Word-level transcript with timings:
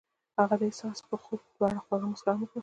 هغې 0.37 0.55
د 0.61 0.63
حساس 0.71 0.97
خوب 1.25 1.41
په 1.57 1.61
اړه 1.67 1.79
خوږه 1.85 2.07
موسکا 2.09 2.31
هم 2.33 2.39
وکړه. 2.41 2.59